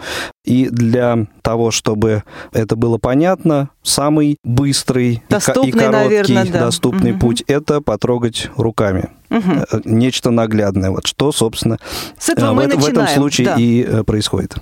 И 0.47 0.69
для 0.69 1.27
того, 1.41 1.71
чтобы 1.71 2.23
это 2.53 2.77
было 2.77 2.97
понятно, 2.97 3.69
самый 3.83 4.37
быстрый 4.45 5.21
доступный, 5.27 5.69
и 5.69 5.71
короткий 5.73 6.33
наверное, 6.33 6.45
да. 6.45 6.59
доступный 6.61 7.11
угу. 7.11 7.19
путь– 7.19 7.43
это 7.47 7.81
потрогать 7.81 8.49
руками. 8.55 9.09
Угу. 9.29 9.81
Нечто 9.83 10.31
наглядное. 10.31 10.89
Вот 10.89 11.05
что, 11.05 11.33
собственно, 11.33 11.77
С 12.17 12.29
этого 12.29 12.53
мы 12.53 12.63
в, 12.63 12.67
начинаем. 12.67 12.83
в 12.83 12.87
этом 12.87 13.07
случае 13.07 13.47
да. 13.47 13.55
и 13.57 13.83
э, 13.83 14.03
происходит. 14.03 14.55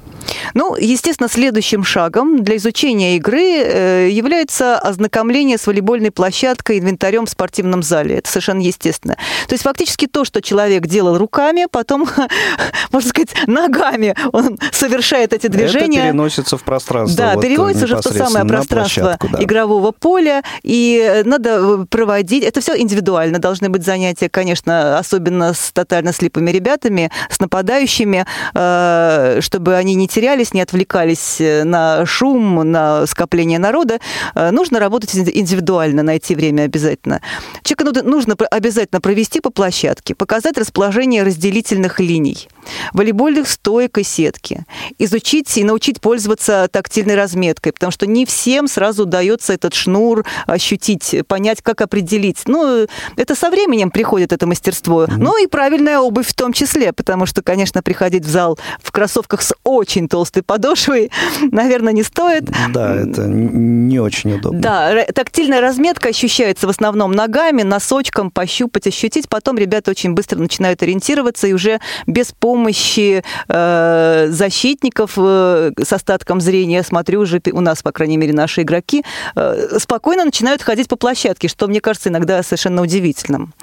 Ну, 0.56 0.76
естественно, 0.76 1.30
следующим 1.30 1.84
шагом 1.84 2.44
для 2.44 2.58
изучения 2.58 3.16
игры 3.18 3.44
э, 3.44 4.10
является 4.10 4.80
ознакомление 4.80 5.60
с 5.60 5.68
волейбольной 5.68 6.10
площадкой, 6.10 6.80
инвентарем 6.80 7.28
в 7.28 7.30
спортивном 7.30 7.84
зале. 7.84 8.18
Это 8.18 8.30
совершенно 8.30 8.62
естественно. 8.62 9.18
То 9.48 9.54
есть 9.54 9.64
фактически 9.64 10.08
то, 10.08 10.26
что 10.26 10.42
человек 10.42 10.88
делал 10.88 11.20
руками, 11.20 11.68
потом, 11.70 12.08
можно 12.92 13.10
сказать, 13.10 13.36
ногами 13.46 14.16
он 14.34 14.58
совершает 14.72 15.34
эти 15.34 15.46
движения. 15.46 15.75
Это 15.78 15.92
переносится 15.92 16.58
в 16.58 16.64
пространство. 16.64 17.18
Да, 17.18 17.34
вот 17.36 17.42
переводится 17.42 17.86
уже 17.86 17.98
в 17.98 18.02
то 18.02 18.14
самое 18.14 18.46
пространство 18.46 19.18
да. 19.22 19.44
игрового 19.44 19.92
поля, 19.92 20.44
и 20.64 21.22
надо 21.26 21.86
проводить. 21.90 22.44
Это 22.44 22.62
все 22.62 22.78
индивидуально. 22.80 23.40
Должны 23.40 23.70
быть 23.70 23.86
занятия, 23.86 24.30
конечно, 24.30 24.98
особенно 24.98 25.54
с 25.54 25.72
тотально 25.72 26.14
слепыми 26.14 26.52
ребятами, 26.52 27.12
с 27.30 27.40
нападающими, 27.40 28.26
э, 28.54 29.40
чтобы 29.42 29.76
они 29.76 29.96
не 29.96 30.08
терялись, 30.08 30.54
не 30.54 30.62
отвлекались 30.62 31.40
э, 31.40 31.64
на 31.64 32.06
шум, 32.06 32.56
на 32.72 33.06
скопление 33.08 33.60
народа. 33.60 34.00
Э, 34.36 34.52
нужно 34.52 34.80
работать 34.80 35.16
индивидуально, 35.16 36.04
найти 36.04 36.36
время 36.36 36.64
обязательно. 36.64 37.22
Человека 37.64 38.04
нужно 38.04 38.36
обязательно 38.52 39.02
провести 39.02 39.42
по 39.42 39.50
площадке, 39.50 40.16
показать 40.16 40.58
расположение 40.58 41.24
разделительных 41.24 42.00
линий, 42.00 42.48
волейбольных 42.94 43.48
стоек 43.48 43.98
и 43.98 44.04
сетки, 44.04 44.66
изучить 44.98 45.48
и 45.58 45.64
научить 45.64 46.02
пользоваться 46.02 46.68
тактильной 46.72 47.16
разметкой, 47.16 47.74
потому 47.74 47.92
что 47.92 48.08
не 48.08 48.26
всем 48.26 48.68
сразу 48.68 49.04
удается 49.04 49.54
этот 49.54 49.74
шнур 49.74 50.26
ощутить, 50.46 51.16
понять, 51.28 51.62
как 51.62 51.82
определить. 51.82 52.44
Ну, 52.46 52.88
это 53.16 53.36
со 53.36 53.50
временем 53.50 53.92
приходит 53.92 54.34
это 54.34 54.48
мастерство. 54.48 55.06
Mm-hmm. 55.06 55.18
Ну 55.18 55.44
и 55.44 55.48
правильная 55.48 56.00
обувь 56.00 56.28
в 56.28 56.34
том 56.34 56.54
числе, 56.54 56.94
потому 56.94 57.26
что, 57.26 57.42
конечно, 57.42 57.82
приходить 57.82 58.26
в 58.26 58.30
зал 58.30 58.58
в 58.82 58.92
кроссовках 58.92 59.42
с 59.42 59.54
очень 59.64 60.08
толстой 60.08 60.44
подошвой, 60.44 61.12
наверное, 61.52 61.94
не 61.94 62.04
стоит. 62.04 62.46
Да, 62.74 62.96
это 62.96 63.24
не 63.26 64.00
очень 64.00 64.34
удобно. 64.34 64.62
Да, 64.62 65.06
тактильная 65.14 65.62
разметка 65.62 66.10
ощущается 66.10 66.68
в 66.68 66.70
основном 66.70 67.12
ногами, 67.12 67.64
носочком, 67.64 68.32
пощупать, 68.32 68.88
ощутить. 68.88 69.30
Потом 69.30 69.58
ребята 69.58 69.92
очень 69.92 70.14
быстро 70.14 70.40
начинают 70.40 70.82
ориентироваться 70.84 71.48
и 71.48 71.54
уже 71.54 71.80
без 72.08 72.32
помощи 72.32 73.24
э, 73.48 74.28
защитников 74.30 75.14
э, 75.18 75.45
с 75.82 75.94
остатком 75.94 76.42
зрения, 76.42 76.84
смотрю, 76.84 77.22
уже 77.22 77.42
у 77.52 77.62
нас, 77.62 77.84
по 77.84 77.92
крайней 77.92 78.18
мере, 78.18 78.34
наши 78.34 78.62
игроки 78.62 79.04
э, 79.36 79.80
спокойно 79.80 80.26
начинают 80.26 80.62
ходить 80.62 80.88
по 80.88 80.96
площадке, 80.96 81.48
что, 81.48 81.68
мне 81.68 81.82
кажется, 81.82 82.10
иногда 82.10 82.42
совершенно 82.44 82.82
удивительным. 82.82 83.54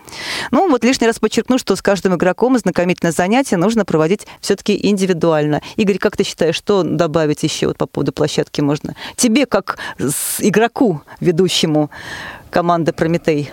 Ну, 0.51 0.69
вот 0.71 0.85
лишний 0.85 1.07
раз 1.07 1.19
подчеркну, 1.19 1.59
что 1.59 1.77
с 1.77 1.83
каждым 1.83 2.15
игроком 2.15 2.59
знакомительное 2.59 3.13
занятие 3.13 3.57
нужно 3.57 3.85
проводить 3.85 4.27
все-таки 4.41 4.79
индивидуально. 4.87 5.63
Игорь, 5.77 5.99
как 5.99 6.17
ты 6.17 6.25
считаешь, 6.25 6.57
что 6.57 6.83
добавить 6.83 7.43
еще 7.43 7.69
вот 7.69 7.77
по 7.77 7.87
поводу 7.87 8.13
площадки 8.13 8.61
можно? 8.61 8.95
Тебе, 9.17 9.47
как 9.47 9.79
игроку, 10.39 11.03
ведущему, 11.21 11.91
команды 12.53 12.93
«Прометей»? 12.93 13.51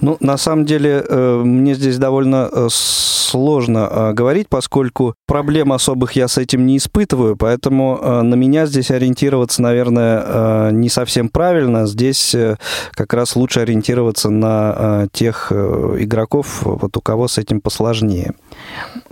Ну, 0.00 0.16
на 0.20 0.36
самом 0.38 0.64
деле, 0.64 1.04
э, 1.06 1.42
мне 1.44 1.74
здесь 1.74 1.98
довольно 1.98 2.48
э, 2.50 2.68
сложно 2.70 3.88
э, 3.90 4.12
говорить, 4.12 4.48
поскольку 4.48 5.14
проблем 5.26 5.72
особых 5.72 6.12
я 6.12 6.28
с 6.28 6.38
этим 6.38 6.64
не 6.64 6.76
испытываю, 6.76 7.36
поэтому 7.36 7.98
на 8.22 8.34
меня 8.34 8.66
здесь 8.66 8.90
ориентироваться, 8.90 9.60
наверное, 9.60 10.70
не 10.70 10.88
совсем 10.88 11.28
правильно. 11.28 11.86
Здесь 11.86 12.34
как 12.92 13.12
раз 13.12 13.36
лучше 13.36 13.60
ориентироваться 13.60 14.30
на 14.30 15.08
тех 15.12 15.52
игроков, 15.52 16.60
вот 16.62 16.96
у 16.96 17.00
кого 17.00 17.28
с 17.28 17.38
этим 17.38 17.60
посложнее. 17.60 18.34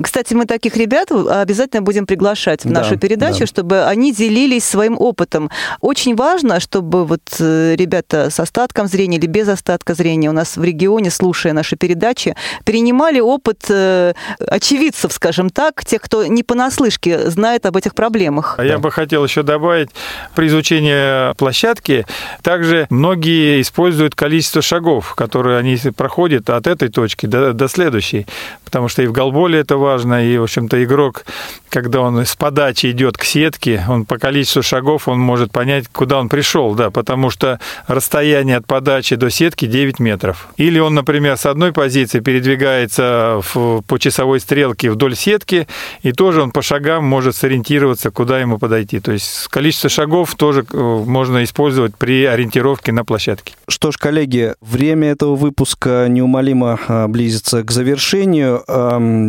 Кстати, 0.00 0.34
мы 0.34 0.46
таких 0.46 0.76
ребят 0.76 1.10
обязательно 1.10 1.82
будем 1.82 2.06
приглашать 2.06 2.64
в 2.64 2.70
нашу 2.70 2.94
да, 2.94 2.96
передачу, 2.96 3.40
да. 3.40 3.46
чтобы 3.46 3.84
они 3.84 4.12
делились 4.12 4.64
своим 4.64 4.96
опытом. 4.98 5.50
Очень 5.80 6.14
важно, 6.14 6.60
чтобы 6.60 7.04
вот 7.04 7.22
ребята 7.38 8.30
с 8.30 8.40
остатком 8.40 8.86
зрения 8.86 9.18
или 9.18 9.26
без 9.26 9.48
остатка 9.48 9.94
зрения 9.94 10.30
у 10.30 10.32
нас 10.32 10.56
в 10.56 10.64
регионе, 10.64 11.10
слушая 11.10 11.52
наши 11.52 11.76
передачи, 11.76 12.34
перенимали 12.64 13.20
опыт 13.20 13.64
э, 13.68 14.14
очевидцев, 14.38 15.12
скажем 15.12 15.50
так, 15.50 15.84
тех, 15.84 16.00
кто 16.02 16.26
не 16.26 16.42
понаслышке 16.42 17.30
знает 17.30 17.66
об 17.66 17.76
этих 17.76 17.94
проблемах. 17.94 18.56
А 18.58 18.64
я 18.64 18.78
бы 18.78 18.90
хотел 18.90 19.24
еще 19.24 19.42
добавить, 19.42 19.90
при 20.34 20.48
изучении 20.48 21.34
площадки 21.34 22.06
также 22.42 22.86
многие 22.90 23.60
используют 23.60 24.14
количество 24.14 24.62
шагов, 24.62 25.14
которые 25.14 25.58
они 25.58 25.76
проходят 25.96 26.50
от 26.50 26.66
этой 26.66 26.88
точки 26.88 27.26
до, 27.26 27.52
до 27.52 27.68
следующей, 27.68 28.26
потому 28.64 28.88
что 28.88 29.02
и 29.02 29.06
в 29.06 29.12
голболе 29.26 29.58
это 29.60 29.76
важно, 29.76 30.24
и, 30.24 30.38
в 30.38 30.44
общем-то, 30.44 30.82
игрок, 30.84 31.24
когда 31.68 32.00
он 32.00 32.24
с 32.24 32.36
подачи 32.36 32.90
идет 32.90 33.18
к 33.18 33.24
сетке, 33.24 33.84
он 33.88 34.04
по 34.04 34.18
количеству 34.18 34.62
шагов, 34.62 35.08
он 35.08 35.18
может 35.18 35.50
понять, 35.50 35.86
куда 35.92 36.18
он 36.18 36.28
пришел, 36.28 36.74
да, 36.74 36.90
потому 36.90 37.30
что 37.30 37.58
расстояние 37.88 38.56
от 38.56 38.66
подачи 38.66 39.16
до 39.16 39.30
сетки 39.30 39.66
9 39.66 39.98
метров. 39.98 40.48
Или 40.56 40.78
он, 40.78 40.94
например, 40.94 41.36
с 41.36 41.46
одной 41.46 41.72
позиции 41.72 42.20
передвигается 42.20 43.40
в, 43.42 43.82
по 43.82 43.98
часовой 43.98 44.40
стрелке 44.40 44.90
вдоль 44.90 45.16
сетки, 45.16 45.66
и 46.02 46.12
тоже 46.12 46.42
он 46.42 46.50
по 46.52 46.62
шагам 46.62 47.04
может 47.04 47.34
сориентироваться, 47.34 48.10
куда 48.10 48.40
ему 48.40 48.58
подойти. 48.58 49.00
То 49.00 49.12
есть 49.12 49.48
количество 49.48 49.90
шагов 49.90 50.34
тоже 50.36 50.64
э, 50.72 50.76
можно 50.76 51.42
использовать 51.42 51.96
при 51.96 52.24
ориентировке 52.24 52.92
на 52.92 53.04
площадке. 53.04 53.54
Что 53.68 53.90
ж, 53.90 53.96
коллеги, 53.96 54.54
время 54.60 55.08
этого 55.08 55.34
выпуска 55.34 56.06
неумолимо 56.08 56.78
а, 56.88 57.08
близится 57.08 57.62
к 57.64 57.70
завершению. 57.70 58.62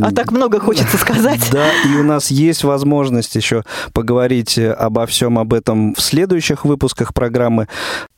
А 0.03 0.11
так 0.11 0.31
много 0.31 0.59
хочется 0.59 0.97
сказать. 0.97 1.41
Да, 1.51 1.69
и 1.85 1.95
у 1.97 2.03
нас 2.03 2.29
есть 2.29 2.63
возможность 2.63 3.35
еще 3.35 3.63
поговорить 3.93 4.59
обо 4.59 5.05
всем 5.05 5.39
об 5.39 5.53
этом 5.53 5.95
в 5.95 6.01
следующих 6.01 6.65
выпусках 6.65 7.13
программы. 7.13 7.67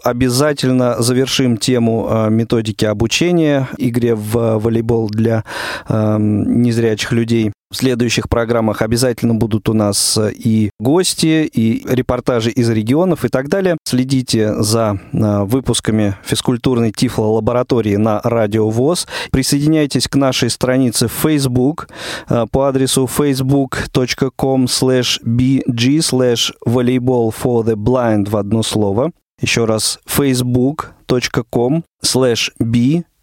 Обязательно 0.03 1.01
завершим 1.01 1.57
тему 1.57 2.07
а, 2.09 2.29
методики 2.29 2.85
обучения 2.85 3.69
игре 3.77 4.15
в 4.15 4.57
волейбол 4.57 5.09
для 5.09 5.43
незрячих 5.89 7.11
людей. 7.11 7.53
В 7.71 7.75
следующих 7.75 8.29
программах 8.29 8.81
обязательно 8.81 9.35
будут 9.35 9.69
у 9.69 9.73
нас 9.73 10.17
и 10.17 10.71
гости, 10.79 11.45
и 11.45 11.85
репортажи 11.87 12.49
из 12.49 12.67
регионов 12.67 13.25
и 13.25 13.29
так 13.29 13.47
далее. 13.47 13.77
Следите 13.83 14.55
за 14.59 14.99
а, 15.13 15.45
выпусками 15.45 16.15
физкультурной 16.23 16.91
тифло-лаборатории 16.91 17.95
на 17.95 18.21
Радио 18.23 18.71
ВОЗ. 18.71 19.07
Присоединяйтесь 19.31 20.07
к 20.07 20.15
нашей 20.15 20.49
странице 20.49 21.07
в 21.07 21.11
Facebook 21.11 21.89
а, 22.27 22.47
по 22.47 22.67
адресу 22.67 23.05
facebook.com 23.05 24.65
slash 24.65 25.21
bg 25.23 25.99
slash 25.99 26.51
volleyball 26.65 27.31
for 27.31 27.63
the 27.63 27.75
blind 27.75 28.31
в 28.31 28.37
одно 28.37 28.63
слово. 28.63 29.11
Еще 29.41 29.65
раз, 29.65 29.99
facebook.com 30.07 31.83
slash 32.03 32.49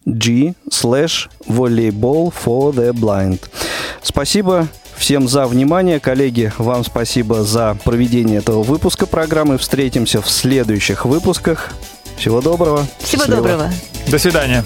bg 0.07 0.55
slash 0.71 1.29
volleyball 1.47 2.33
for 2.33 2.73
the 2.73 2.91
blind. 2.93 3.39
Спасибо 4.01 4.67
всем 4.95 5.27
за 5.27 5.45
внимание. 5.45 5.99
Коллеги, 5.99 6.51
вам 6.57 6.83
спасибо 6.83 7.43
за 7.43 7.77
проведение 7.83 8.39
этого 8.39 8.63
выпуска 8.63 9.05
программы. 9.05 9.57
Встретимся 9.57 10.21
в 10.21 10.29
следующих 10.29 11.05
выпусках. 11.05 11.71
Всего 12.17 12.41
доброго. 12.41 12.87
Всего 12.99 13.23
Счастливо. 13.23 13.41
доброго. 13.41 13.71
До 14.07 14.17
свидания. 14.17 14.63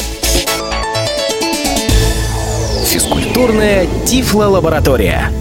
Физкультурная 2.86 3.88
Тифло-лаборатория. 4.06 5.32